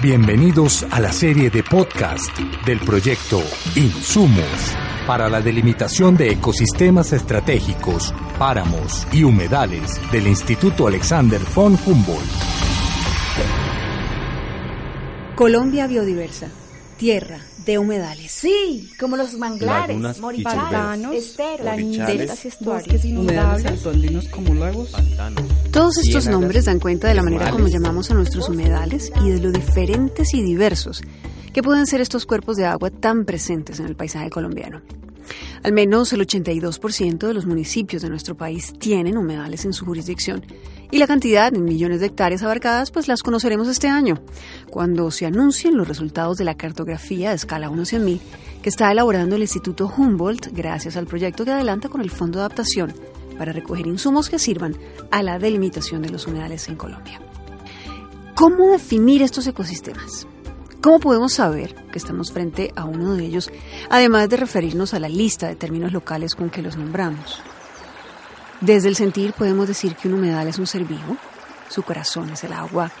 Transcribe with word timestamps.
Bienvenidos 0.00 0.86
a 0.92 1.00
la 1.00 1.10
serie 1.10 1.50
de 1.50 1.64
podcast 1.64 2.38
del 2.64 2.78
proyecto 2.78 3.42
Insumos 3.74 4.76
para 5.08 5.28
la 5.28 5.40
delimitación 5.40 6.16
de 6.16 6.30
ecosistemas 6.30 7.12
estratégicos, 7.12 8.14
páramos 8.38 9.08
y 9.12 9.24
humedales 9.24 10.00
del 10.12 10.28
Instituto 10.28 10.86
Alexander 10.86 11.40
von 11.52 11.76
Humboldt. 11.84 12.30
Colombia 15.34 15.88
biodiversa, 15.88 16.48
tierra 16.96 17.40
de 17.68 17.78
humedales. 17.78 18.32
Sí, 18.32 18.90
como 18.98 19.18
los 19.18 19.34
manglares, 19.34 20.18
moripantanos, 20.20 21.14
esteros, 21.14 21.66
Orichales, 21.66 22.18
deltas 22.18 22.44
y 22.44 22.48
estuarios. 22.48 22.86
bosques 22.86 23.04
inundables, 23.04 23.86
andinos 23.86 24.28
como 24.28 24.54
lagos. 24.54 24.92
Todos 25.70 25.98
estos 25.98 26.26
nombres 26.28 26.64
dan 26.64 26.80
cuenta 26.80 27.08
de 27.08 27.14
la 27.14 27.22
manera 27.22 27.50
como 27.50 27.68
llamamos 27.68 28.10
a 28.10 28.14
nuestros 28.14 28.48
humedales 28.48 29.12
y 29.22 29.28
de 29.28 29.40
lo 29.40 29.52
diferentes 29.52 30.32
y 30.32 30.42
diversos 30.42 31.02
que 31.52 31.62
pueden 31.62 31.86
ser 31.86 32.00
estos 32.00 32.24
cuerpos 32.24 32.56
de 32.56 32.64
agua 32.64 32.88
tan 32.88 33.26
presentes 33.26 33.80
en 33.80 33.86
el 33.86 33.96
paisaje 33.96 34.30
colombiano. 34.30 34.80
Al 35.62 35.72
menos 35.72 36.12
el 36.12 36.20
82% 36.20 37.26
de 37.26 37.34
los 37.34 37.46
municipios 37.46 38.02
de 38.02 38.08
nuestro 38.08 38.36
país 38.36 38.72
tienen 38.78 39.16
humedales 39.16 39.64
en 39.64 39.72
su 39.72 39.84
jurisdicción 39.84 40.44
y 40.90 40.98
la 40.98 41.06
cantidad 41.06 41.54
en 41.54 41.64
millones 41.64 42.00
de 42.00 42.06
hectáreas 42.06 42.42
abarcadas 42.42 42.90
pues 42.90 43.08
las 43.08 43.22
conoceremos 43.22 43.68
este 43.68 43.88
año, 43.88 44.20
cuando 44.70 45.10
se 45.10 45.26
anuncien 45.26 45.76
los 45.76 45.88
resultados 45.88 46.38
de 46.38 46.44
la 46.44 46.56
cartografía 46.56 47.30
de 47.30 47.36
escala 47.36 47.70
1 47.70 47.84
100 47.84 48.04
mil 48.04 48.20
que 48.62 48.68
está 48.68 48.90
elaborando 48.90 49.36
el 49.36 49.42
Instituto 49.42 49.92
Humboldt 49.94 50.48
gracias 50.52 50.96
al 50.96 51.06
proyecto 51.06 51.44
que 51.44 51.52
adelanta 51.52 51.88
con 51.88 52.00
el 52.00 52.10
Fondo 52.10 52.38
de 52.38 52.46
Adaptación 52.46 52.92
para 53.36 53.52
recoger 53.52 53.86
insumos 53.86 54.28
que 54.28 54.38
sirvan 54.38 54.76
a 55.10 55.22
la 55.22 55.38
delimitación 55.38 56.02
de 56.02 56.10
los 56.10 56.26
humedales 56.26 56.68
en 56.68 56.76
Colombia. 56.76 57.20
¿Cómo 58.34 58.70
definir 58.72 59.22
estos 59.22 59.46
ecosistemas? 59.46 60.26
¿Cómo 60.80 61.00
podemos 61.00 61.32
saber 61.32 61.74
que 61.90 61.98
estamos 61.98 62.30
frente 62.30 62.72
a 62.76 62.84
uno 62.84 63.14
de 63.14 63.24
ellos, 63.24 63.50
además 63.90 64.28
de 64.28 64.36
referirnos 64.36 64.94
a 64.94 65.00
la 65.00 65.08
lista 65.08 65.48
de 65.48 65.56
términos 65.56 65.92
locales 65.92 66.36
con 66.36 66.50
que 66.50 66.62
los 66.62 66.76
nombramos? 66.76 67.40
Desde 68.60 68.88
el 68.88 68.94
sentir 68.94 69.32
podemos 69.32 69.66
decir 69.66 69.96
que 69.96 70.06
un 70.06 70.14
humedal 70.14 70.46
es 70.46 70.58
un 70.58 70.68
ser 70.68 70.84
vivo, 70.84 71.16
su 71.68 71.82
corazón 71.82 72.30
es 72.30 72.44
el 72.44 72.52
agua, 72.52 72.92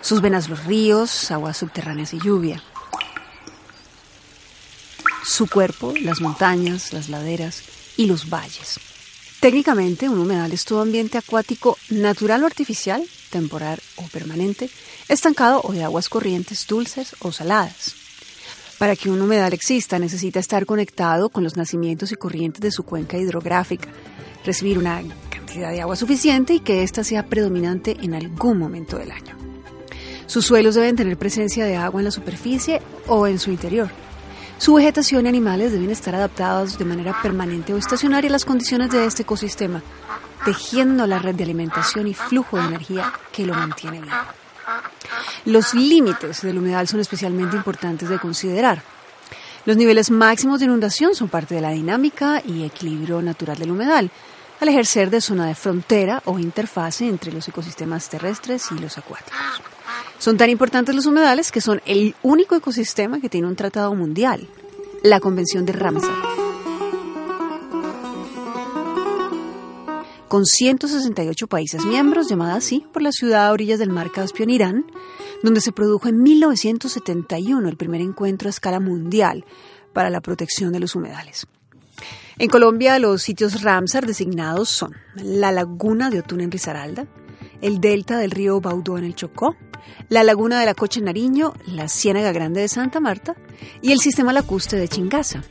sus 0.00 0.20
venas 0.20 0.48
los 0.48 0.64
ríos, 0.64 1.30
aguas 1.30 1.56
subterráneas 1.56 2.14
y 2.14 2.18
lluvia, 2.18 2.60
su 5.24 5.48
cuerpo 5.48 5.94
las 6.00 6.20
montañas, 6.20 6.92
las 6.92 7.08
laderas 7.08 7.62
y 7.96 8.06
los 8.06 8.28
valles. 8.28 8.80
Técnicamente, 9.38 10.08
un 10.08 10.18
humedal 10.18 10.52
es 10.52 10.64
todo 10.64 10.80
ambiente 10.80 11.16
acuático 11.16 11.78
natural 11.90 12.42
o 12.42 12.46
artificial, 12.46 13.04
temporal 13.28 13.80
o 13.96 14.02
permanente, 14.08 14.70
estancado 15.08 15.60
o 15.64 15.72
de 15.72 15.84
aguas 15.84 16.08
corrientes 16.08 16.66
dulces 16.66 17.14
o 17.20 17.32
saladas. 17.32 17.94
Para 18.78 18.94
que 18.94 19.10
un 19.10 19.20
humedal 19.20 19.52
exista 19.52 19.98
necesita 19.98 20.38
estar 20.38 20.64
conectado 20.64 21.30
con 21.30 21.42
los 21.42 21.56
nacimientos 21.56 22.12
y 22.12 22.16
corrientes 22.16 22.60
de 22.60 22.70
su 22.70 22.84
cuenca 22.84 23.16
hidrográfica, 23.16 23.88
recibir 24.44 24.78
una 24.78 25.02
cantidad 25.30 25.70
de 25.70 25.80
agua 25.80 25.96
suficiente 25.96 26.54
y 26.54 26.60
que 26.60 26.82
ésta 26.82 27.02
sea 27.02 27.26
predominante 27.26 27.96
en 28.00 28.14
algún 28.14 28.58
momento 28.58 28.96
del 28.98 29.10
año. 29.10 29.36
Sus 30.26 30.44
suelos 30.44 30.74
deben 30.74 30.94
tener 30.94 31.16
presencia 31.16 31.64
de 31.64 31.76
agua 31.76 32.00
en 32.00 32.04
la 32.04 32.10
superficie 32.10 32.82
o 33.06 33.26
en 33.26 33.38
su 33.38 33.50
interior. 33.50 33.88
Su 34.58 34.74
vegetación 34.74 35.24
y 35.24 35.28
animales 35.28 35.72
deben 35.72 35.90
estar 35.90 36.14
adaptados 36.14 36.78
de 36.78 36.84
manera 36.84 37.16
permanente 37.22 37.72
o 37.72 37.78
estacionaria 37.78 38.28
a 38.28 38.32
las 38.32 38.44
condiciones 38.44 38.90
de 38.90 39.06
este 39.06 39.22
ecosistema, 39.22 39.82
tejiendo 40.44 41.06
la 41.06 41.18
red 41.18 41.34
de 41.34 41.44
alimentación 41.44 42.06
y 42.06 42.14
flujo 42.14 42.56
de 42.56 42.66
energía 42.66 43.12
que 43.32 43.46
lo 43.46 43.54
mantiene 43.54 44.00
vivo. 44.00 44.14
Los 45.44 45.74
límites 45.74 46.42
del 46.42 46.58
humedal 46.58 46.88
son 46.88 47.00
especialmente 47.00 47.56
importantes 47.56 48.08
de 48.08 48.18
considerar. 48.18 48.82
Los 49.64 49.76
niveles 49.76 50.10
máximos 50.10 50.60
de 50.60 50.66
inundación 50.66 51.14
son 51.14 51.28
parte 51.28 51.54
de 51.54 51.60
la 51.60 51.70
dinámica 51.70 52.42
y 52.44 52.64
equilibrio 52.64 53.20
natural 53.22 53.58
del 53.58 53.70
humedal, 53.70 54.10
al 54.60 54.68
ejercer 54.68 55.10
de 55.10 55.20
zona 55.20 55.46
de 55.46 55.54
frontera 55.54 56.22
o 56.24 56.38
interfase 56.38 57.06
entre 57.06 57.32
los 57.32 57.46
ecosistemas 57.48 58.08
terrestres 58.08 58.66
y 58.72 58.78
los 58.78 58.98
acuáticos. 58.98 59.38
Son 60.18 60.36
tan 60.36 60.50
importantes 60.50 60.94
los 60.94 61.06
humedales 61.06 61.52
que 61.52 61.60
son 61.60 61.80
el 61.86 62.14
único 62.22 62.56
ecosistema 62.56 63.20
que 63.20 63.28
tiene 63.28 63.46
un 63.46 63.56
tratado 63.56 63.94
mundial, 63.94 64.48
la 65.02 65.20
Convención 65.20 65.64
de 65.64 65.72
Ramsar. 65.72 66.27
Con 70.28 70.44
168 70.44 71.46
países 71.46 71.86
miembros, 71.86 72.28
llamada 72.28 72.56
así 72.56 72.84
por 72.92 73.00
la 73.00 73.12
ciudad 73.12 73.46
a 73.46 73.52
orillas 73.52 73.78
del 73.78 73.88
mar 73.88 74.12
Caspio 74.12 74.44
en 74.44 74.50
Irán, 74.50 74.84
donde 75.42 75.62
se 75.62 75.72
produjo 75.72 76.06
en 76.08 76.22
1971 76.22 77.66
el 77.66 77.76
primer 77.78 78.02
encuentro 78.02 78.48
a 78.48 78.50
escala 78.50 78.78
mundial 78.78 79.46
para 79.94 80.10
la 80.10 80.20
protección 80.20 80.70
de 80.72 80.80
los 80.80 80.94
humedales. 80.94 81.46
En 82.36 82.50
Colombia, 82.50 82.98
los 82.98 83.22
sitios 83.22 83.62
Ramsar 83.62 84.06
designados 84.06 84.68
son 84.68 84.94
la 85.14 85.50
laguna 85.50 86.10
de 86.10 86.20
Otún 86.20 86.42
en 86.42 86.50
Risaralda, 86.50 87.06
el 87.62 87.80
delta 87.80 88.18
del 88.18 88.30
río 88.30 88.60
Baudó 88.60 88.98
en 88.98 89.04
el 89.04 89.14
Chocó, 89.14 89.56
la 90.10 90.24
laguna 90.24 90.60
de 90.60 90.66
la 90.66 90.74
Cocha 90.74 90.98
en 90.98 91.06
Nariño, 91.06 91.54
la 91.66 91.88
Ciénaga 91.88 92.32
Grande 92.32 92.60
de 92.60 92.68
Santa 92.68 93.00
Marta 93.00 93.34
y 93.80 93.92
el 93.92 93.98
sistema 93.98 94.34
lacustre 94.34 94.78
de 94.78 94.88
Chingaza. 94.88 95.42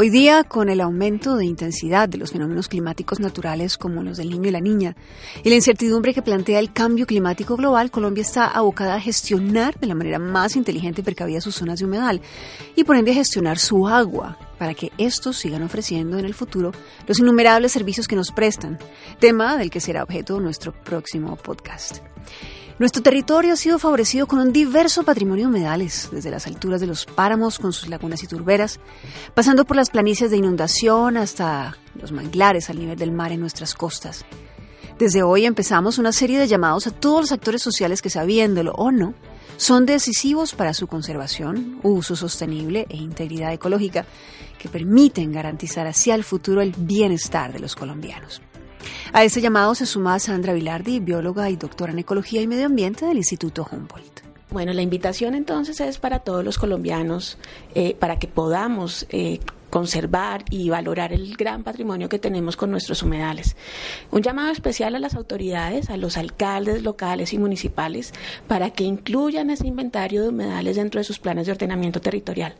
Hoy 0.00 0.10
día, 0.10 0.44
con 0.44 0.68
el 0.68 0.80
aumento 0.80 1.36
de 1.36 1.44
intensidad 1.44 2.08
de 2.08 2.18
los 2.18 2.30
fenómenos 2.30 2.68
climáticos 2.68 3.18
naturales 3.18 3.76
como 3.76 4.04
los 4.04 4.16
del 4.16 4.30
niño 4.30 4.48
y 4.48 4.52
la 4.52 4.60
niña 4.60 4.94
y 5.42 5.48
la 5.48 5.56
incertidumbre 5.56 6.14
que 6.14 6.22
plantea 6.22 6.60
el 6.60 6.72
cambio 6.72 7.04
climático 7.04 7.56
global, 7.56 7.90
Colombia 7.90 8.22
está 8.22 8.46
abocada 8.46 8.94
a 8.94 9.00
gestionar 9.00 9.76
de 9.80 9.88
la 9.88 9.96
manera 9.96 10.20
más 10.20 10.54
inteligente 10.54 11.00
y 11.00 11.04
precavida 11.04 11.40
sus 11.40 11.56
zonas 11.56 11.80
de 11.80 11.86
humedal 11.86 12.20
y 12.76 12.84
por 12.84 12.94
ende 12.94 13.10
a 13.10 13.14
gestionar 13.14 13.58
su 13.58 13.88
agua 13.88 14.38
para 14.56 14.72
que 14.72 14.92
estos 14.98 15.36
sigan 15.36 15.64
ofreciendo 15.64 16.16
en 16.16 16.26
el 16.26 16.34
futuro 16.34 16.70
los 17.08 17.18
innumerables 17.18 17.72
servicios 17.72 18.06
que 18.06 18.14
nos 18.14 18.30
prestan, 18.30 18.78
tema 19.18 19.56
del 19.56 19.68
que 19.68 19.80
será 19.80 20.04
objeto 20.04 20.38
nuestro 20.38 20.72
próximo 20.84 21.34
podcast. 21.34 22.04
Nuestro 22.78 23.02
territorio 23.02 23.54
ha 23.54 23.56
sido 23.56 23.80
favorecido 23.80 24.28
con 24.28 24.38
un 24.38 24.52
diverso 24.52 25.02
patrimonio 25.02 25.46
de 25.46 25.48
humedales, 25.48 26.08
desde 26.12 26.30
las 26.30 26.46
alturas 26.46 26.80
de 26.80 26.86
los 26.86 27.06
páramos 27.06 27.58
con 27.58 27.72
sus 27.72 27.88
lagunas 27.88 28.22
y 28.22 28.28
turberas, 28.28 28.78
pasando 29.34 29.64
por 29.64 29.76
las 29.76 29.90
planicies 29.90 30.30
de 30.30 30.36
inundación 30.36 31.16
hasta 31.16 31.76
los 32.00 32.12
manglares 32.12 32.70
al 32.70 32.78
nivel 32.78 32.96
del 32.96 33.10
mar 33.10 33.32
en 33.32 33.40
nuestras 33.40 33.74
costas. 33.74 34.24
Desde 34.96 35.24
hoy 35.24 35.44
empezamos 35.44 35.98
una 35.98 36.12
serie 36.12 36.38
de 36.38 36.46
llamados 36.46 36.86
a 36.86 36.92
todos 36.92 37.22
los 37.22 37.32
actores 37.32 37.62
sociales 37.62 38.00
que, 38.00 38.10
sabiéndolo 38.10 38.70
o 38.72 38.92
no, 38.92 39.14
son 39.56 39.84
decisivos 39.84 40.54
para 40.54 40.72
su 40.72 40.86
conservación, 40.86 41.80
uso 41.82 42.14
sostenible 42.14 42.86
e 42.88 42.96
integridad 42.96 43.52
ecológica, 43.52 44.06
que 44.56 44.68
permiten 44.68 45.32
garantizar 45.32 45.88
hacia 45.88 46.14
el 46.14 46.22
futuro 46.22 46.62
el 46.62 46.72
bienestar 46.78 47.52
de 47.52 47.58
los 47.58 47.74
colombianos. 47.74 48.40
A 49.12 49.24
este 49.24 49.40
llamado 49.40 49.74
se 49.74 49.86
suma 49.86 50.18
Sandra 50.18 50.52
Vilardi, 50.52 51.00
bióloga 51.00 51.50
y 51.50 51.56
doctora 51.56 51.92
en 51.92 51.98
Ecología 51.98 52.40
y 52.40 52.46
Medio 52.46 52.66
Ambiente 52.66 53.06
del 53.06 53.16
Instituto 53.16 53.66
Humboldt. 53.70 54.20
Bueno, 54.50 54.72
la 54.72 54.82
invitación 54.82 55.34
entonces 55.34 55.80
es 55.80 55.98
para 55.98 56.20
todos 56.20 56.42
los 56.42 56.58
colombianos, 56.58 57.36
eh, 57.74 57.94
para 57.94 58.18
que 58.18 58.28
podamos 58.28 59.06
eh, 59.10 59.40
conservar 59.70 60.44
y 60.50 60.70
valorar 60.70 61.12
el 61.12 61.36
gran 61.36 61.62
patrimonio 61.62 62.08
que 62.08 62.18
tenemos 62.18 62.56
con 62.56 62.70
nuestros 62.70 63.02
humedales. 63.02 63.56
Un 64.10 64.22
llamado 64.22 64.50
especial 64.50 64.94
a 64.94 64.98
las 64.98 65.14
autoridades, 65.14 65.90
a 65.90 65.96
los 65.96 66.16
alcaldes 66.16 66.82
locales 66.82 67.32
y 67.32 67.38
municipales, 67.38 68.12
para 68.46 68.70
que 68.70 68.84
incluyan 68.84 69.50
ese 69.50 69.66
inventario 69.66 70.22
de 70.22 70.28
humedales 70.28 70.76
dentro 70.76 71.00
de 71.00 71.04
sus 71.04 71.18
planes 71.18 71.46
de 71.46 71.52
ordenamiento 71.52 72.00
territorial, 72.00 72.54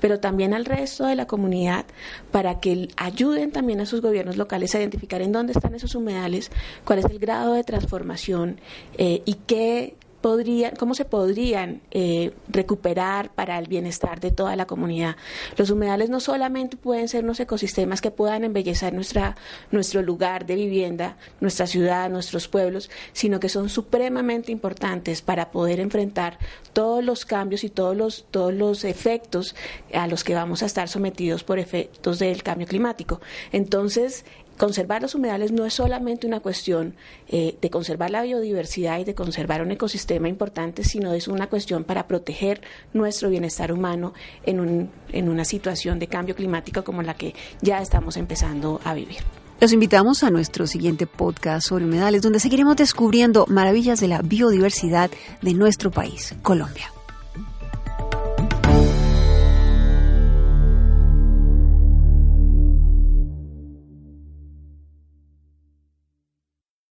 pero 0.00 0.20
también 0.20 0.54
al 0.54 0.64
resto 0.64 1.06
de 1.06 1.16
la 1.16 1.26
comunidad, 1.26 1.84
para 2.30 2.60
que 2.60 2.88
ayuden 2.96 3.52
también 3.52 3.80
a 3.80 3.86
sus 3.86 4.00
gobiernos 4.00 4.36
locales 4.36 4.74
a 4.74 4.78
identificar 4.78 5.22
en 5.22 5.32
dónde 5.32 5.52
están 5.52 5.74
esos 5.74 5.94
humedales, 5.94 6.50
cuál 6.84 7.00
es 7.00 7.06
el 7.06 7.18
grado 7.18 7.54
de 7.54 7.64
transformación 7.64 8.60
eh, 8.98 9.22
y 9.24 9.34
qué 9.46 9.96
podrían, 10.24 10.74
cómo 10.76 10.94
se 10.94 11.04
podrían 11.04 11.82
eh, 11.90 12.32
recuperar 12.48 13.30
para 13.34 13.58
el 13.58 13.68
bienestar 13.68 14.20
de 14.20 14.30
toda 14.30 14.56
la 14.56 14.64
comunidad. 14.64 15.16
Los 15.58 15.68
humedales 15.68 16.08
no 16.08 16.18
solamente 16.18 16.78
pueden 16.78 17.08
ser 17.08 17.24
unos 17.24 17.40
ecosistemas 17.40 18.00
que 18.00 18.10
puedan 18.10 18.42
embellecer 18.42 18.94
nuestra, 18.94 19.36
nuestro 19.70 20.00
lugar 20.00 20.46
de 20.46 20.54
vivienda, 20.54 21.18
nuestra 21.42 21.66
ciudad, 21.66 22.08
nuestros 22.08 22.48
pueblos, 22.48 22.90
sino 23.12 23.38
que 23.38 23.50
son 23.50 23.68
supremamente 23.68 24.50
importantes 24.50 25.20
para 25.20 25.50
poder 25.50 25.78
enfrentar 25.78 26.38
todos 26.72 27.04
los 27.04 27.26
cambios 27.26 27.62
y 27.62 27.68
todos 27.68 27.94
los, 27.94 28.24
todos 28.30 28.54
los 28.54 28.84
efectos 28.84 29.54
a 29.92 30.06
los 30.06 30.24
que 30.24 30.34
vamos 30.34 30.62
a 30.62 30.66
estar 30.66 30.88
sometidos 30.88 31.44
por 31.44 31.58
efectos 31.58 32.18
del 32.18 32.42
cambio 32.42 32.66
climático. 32.66 33.20
Entonces, 33.52 34.24
conservar 34.56 35.02
los 35.02 35.14
humedales 35.14 35.52
no 35.52 35.66
es 35.66 35.74
solamente 35.74 36.26
una 36.26 36.40
cuestión 36.40 36.94
eh, 37.28 37.56
de 37.60 37.70
conservar 37.70 38.10
la 38.10 38.22
biodiversidad 38.22 38.98
y 38.98 39.04
de 39.04 39.14
conservar 39.14 39.62
un 39.62 39.70
ecosistema 39.70 40.28
importante, 40.28 40.84
sino 40.84 41.12
es 41.12 41.28
una 41.28 41.48
cuestión 41.48 41.84
para 41.84 42.06
proteger 42.06 42.60
nuestro 42.92 43.28
bienestar 43.30 43.72
humano 43.72 44.14
en, 44.44 44.60
un, 44.60 44.90
en 45.12 45.28
una 45.28 45.44
situación 45.44 45.98
de 45.98 46.06
cambio 46.06 46.34
climático 46.34 46.84
como 46.84 47.02
la 47.02 47.14
que 47.14 47.34
ya 47.60 47.80
estamos 47.80 48.16
empezando 48.16 48.80
a 48.84 48.94
vivir. 48.94 49.18
Los 49.60 49.72
invitamos 49.72 50.24
a 50.24 50.30
nuestro 50.30 50.66
siguiente 50.66 51.06
podcast 51.06 51.68
sobre 51.68 51.84
humedales, 51.84 52.22
donde 52.22 52.40
seguiremos 52.40 52.76
descubriendo 52.76 53.46
maravillas 53.48 54.00
de 54.00 54.08
la 54.08 54.20
biodiversidad 54.20 55.10
de 55.42 55.54
nuestro 55.54 55.90
país, 55.90 56.34
Colombia. 56.42 56.90